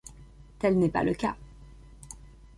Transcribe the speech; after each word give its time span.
Tel 0.57 0.79
n'est 0.79 0.89
pas 0.89 1.03
le 1.03 1.13
cas. 1.13 1.35